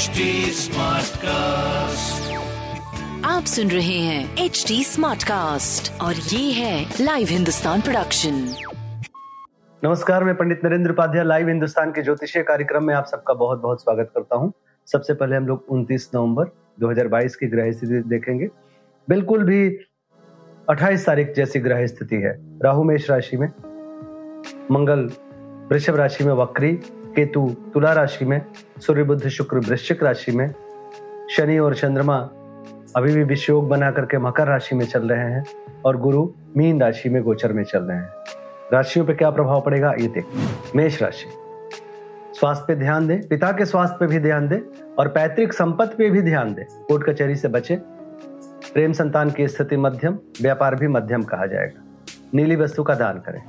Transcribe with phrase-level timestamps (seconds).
[0.00, 0.20] HD
[0.56, 2.28] Smartcast.
[3.24, 8.34] आप सुन रहे हैं एच डी स्मार्ट कास्ट और ये है लाइव हिंदुस्तान प्रोडक्शन
[9.84, 13.82] नमस्कार मैं पंडित नरेंद्र उपाध्याय लाइव हिंदुस्तान के ज्योतिषीय कार्यक्रम में आप सबका बहुत बहुत
[13.82, 14.52] स्वागत करता हूँ।
[14.86, 16.44] सबसे पहले हम लोग 29 नवंबर
[16.80, 18.48] 2022 की ग्रह स्थिति देखेंगे।
[19.08, 19.78] बिल्कुल भी
[20.70, 23.48] 28 तारीख जैसी ग्रह स्थिति है। राहु मेष राशि में
[24.70, 25.10] मंगल
[25.70, 26.72] वृषभ राशि में वक्री
[27.20, 28.46] केतु तुला राशि में
[28.78, 30.54] सूर्य बुद्ध शुक्र वृश्चिक राशि में,
[31.30, 32.16] शनि और चंद्रमा
[32.96, 35.44] अभी भी विषयोग बना करके मकर राशि में चल रहे हैं
[35.84, 38.08] और गुरु मीन राशि में गोचर में चल रहे हैं।
[38.72, 39.92] राशियों पे क्या प्रभाव पड़ेगा?
[39.92, 40.24] ये देख,
[40.76, 41.26] मेष राशि।
[42.38, 44.60] स्वास्थ्य पे ध्यान दें, पिता के स्वास्थ्य पे भी ध्यान दें
[44.98, 47.76] और पैतृक संपत्ति पे भी ध्यान दें। कोर्ट कचहरी से बचे।
[48.74, 51.82] प्रेम संतान की स्थिति मध्यम, व्यापार भी मध्यम कहा जाएगा।
[52.34, 53.42] नीली वस्तु का दान करें।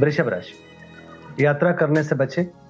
[0.00, 2.65] वृषभ राशि। यात्रा करने से बचे।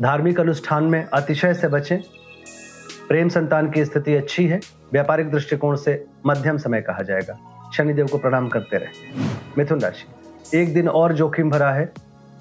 [0.00, 1.98] धार्मिक अनुष्ठान में अतिशय से बचें।
[3.08, 4.60] प्रेम संतान की स्थिति अच्छी है।
[4.92, 7.38] व्यापारिक दृष्टिकोण से मध्यम समय कहा जाएगा।
[7.76, 9.20] शनिदेव को प्रणाम करते रहे।
[9.58, 10.06] मिथुन राशि।
[10.60, 11.92] एक दिन और जोखिम भरा है।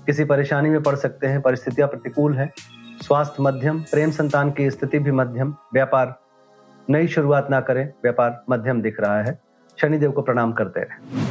[0.06, 2.54] किसी परेशानी में पड़ सकते हैं। परिस्थितियाँ प्रतिकूल है।
[3.02, 6.20] स्वास्थ्य मध्यम, प्रेम संतान की स्थिति भी मध्यम। व्यापार
[6.90, 9.40] नई शुरुआत ना करें। व्यापार मध्यम दिख रहा है।
[9.82, 11.22] शनिदेव को प्रणाम करते रहे।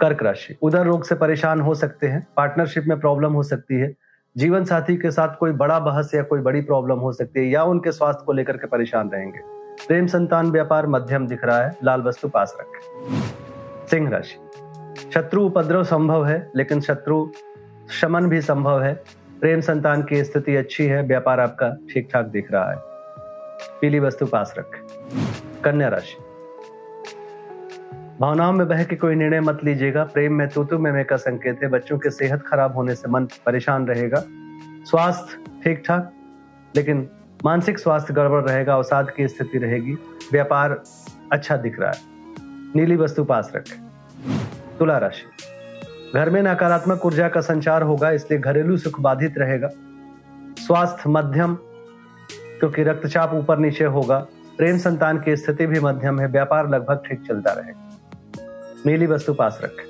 [0.00, 3.94] कर्क राशि। उधर रोग से परेशान हो सकते हैं। पार्टनरशिप में प्रॉब्लम हो सकती है।
[4.36, 7.64] जीवन साथी के साथ कोई बड़ा बहस या कोई बड़ी प्रॉब्लम हो सकती है, या
[7.64, 9.38] उनके स्वास्थ्य को लेकर के परेशान रहेंगे।
[9.88, 13.10] प्रेम संतान व्यापार मध्यम दिख रहा है, लाल वस्तु पास रखें।
[13.90, 14.50] सिंह राशि।
[15.14, 17.28] शत्रु उपद्रव संभव है, लेकिन शत्रु
[18.00, 18.94] शमन भी संभव है।
[19.40, 22.76] प्रेम संतान की स्थिति अच्छी है, व्यापार आपका ठीक ठाक दिख रहा है।
[23.80, 24.86] पीली वस्तु पास रखें।
[25.64, 26.21] कन्या राशि।
[28.22, 31.60] भावनाओं में बह के कोई निर्णय मत लीजिएगा। प्रेम में तू में मैं का संकेत
[31.62, 34.24] है। बच्चों के सेहत खराब होने से मन परेशान रहेगा।
[34.84, 36.12] स्वास्थ्य ठीक ठाक
[36.76, 37.08] लेकिन
[37.44, 39.92] मानसिक स्वास्थ्य गड़बड़ रहेगा, अवसाद की स्थिति रहेगी।
[40.32, 40.82] व्यापार
[41.32, 41.98] अच्छा दिख रहा है।
[42.76, 43.82] नीली वस्तु पास रखें।
[44.78, 45.24] तुला राशि।
[46.14, 49.68] घर में नकारात्मक ऊर्जा का संचार होगा, इसलिए घरेलू सुख बाधित रहेगा।
[50.58, 51.54] स्वास्थ्य मध्यम,
[52.60, 54.26] क्योंकि रक्तचाप ऊपर नीचे होगा।
[54.58, 57.91] प्रेम संतान की स्थिति भी मध्यम है। व्यापार लगभग ठीक चलता रहेगा।
[58.86, 59.84] नीली वस्तु पास रखें।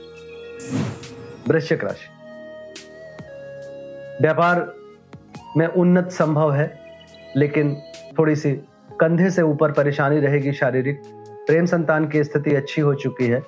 [1.48, 2.08] वृश्चिक राशि।
[4.20, 4.74] व्यापार
[5.56, 6.80] में उन्नत संभव है,
[7.36, 7.76] लेकिन
[8.18, 8.52] थोड़ी सी
[9.00, 11.02] कंधे से ऊपर परेशानी रहेगी शारीरिक।
[11.46, 13.40] प्रेम संतान की स्थिति अच्छी हो चुकी है।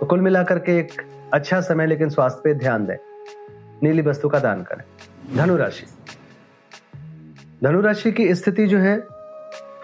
[0.00, 2.96] तो कुल मिलाकर के एक अच्छा समय, लेकिन स्वास्थ्य पे ध्यान दें।
[3.82, 4.84] नीली वस्तु का दान करें।
[5.36, 5.86] धनुराशि
[7.64, 9.00] धनुराशि की स्थिति जो है,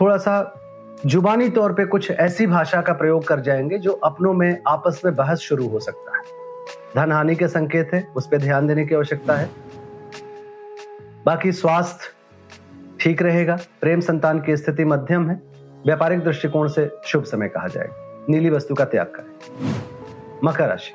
[0.00, 0.60] थोड़ा सा
[1.06, 5.14] जुबानी तौर पे कुछ ऐसी भाषा का प्रयोग कर जाएँगे जो अपनों में, आपस में
[5.14, 6.22] बहस शुरू हो सकता है।
[6.96, 9.50] धन हानि के संकेत है, उस पर ध्यान देने की आवश्यकता है।
[11.26, 12.04] बाकी स्वास्थ्य
[13.00, 15.42] ठीक रहेगा, प्रेम संतान की स्थिति मध्यम है,
[15.86, 19.74] व्यापारिक दृष्टिकोण से शुभ समय कहा जाएगा। नीली वस्तु का त्याग करें।
[20.44, 20.94] मकर राशि।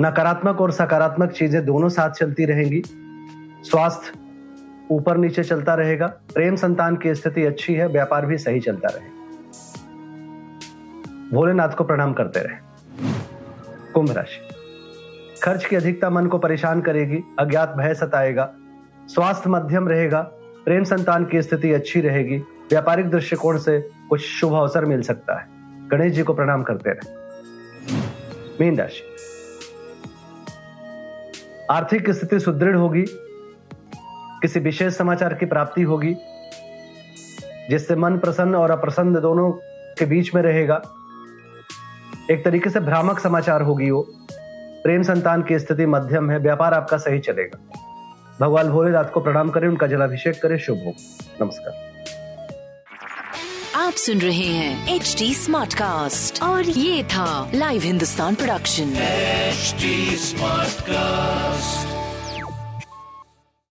[0.00, 2.82] नकारात्मक और सकारात्मक चीज़ें दोनों साथ चलती रहेंगी।
[3.64, 4.29] स्वास्थ्य
[4.90, 9.20] ऊपर नीचे चलता रहेगा। प्रेम संतान की स्थिति अच्छी है, व्यापार भी सही चलता रहे
[11.32, 12.56] भोलेनाथ को प्रणाम करते रहे।
[13.92, 14.54] कुंभ राशि।
[15.42, 18.54] खर्च की अधिकता मन को परेशान करेगी, अज्ञात भय सताएगा,
[19.06, 20.20] स्वास्थ्य मध्यम रहेगा,
[20.64, 22.36] प्रेम संतान की स्थिति अच्छी रहेगी,
[22.70, 25.46] व्यापारिक दृष्टिकोण से कुछ शुभ अवसर मिल सकता है।
[25.88, 27.12] गणेश जी को प्रणाम करते रहे।
[28.60, 29.16] मीन राशि।
[31.70, 33.04] आर्थिक स्थिति सुदृढ़ होगी
[34.42, 36.14] किसी विशेष समाचार की प्राप्ति होगी
[37.70, 39.50] जिससे मन प्रसन्न और अप्रसन्न दोनों
[39.98, 40.82] के बीच में रहेगा।
[42.30, 44.02] एक तरीके से भ्रामक समाचार होगी वो।
[44.84, 47.58] प्रेम संतान की स्थिति मध्यम है व्यापार आपका सही चलेगा।
[48.40, 50.94] भगवान भोलेनाथ को प्रणाम करें उनका जलाभिषेक करें शुभ हो।
[51.42, 51.90] नमस्कार।
[53.76, 58.92] आप सुन रहे हैं एच डी स्मार्ट कास्ट और ये था live Hindustan production
[59.52, 59.94] HD
[60.26, 61.99] Smartcast.